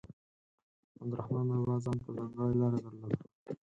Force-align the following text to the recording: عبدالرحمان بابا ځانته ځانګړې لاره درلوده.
عبدالرحمان 1.01 1.45
بابا 1.53 1.75
ځانته 1.85 2.09
ځانګړې 2.17 2.53
لاره 2.61 2.77
درلوده. 2.83 3.15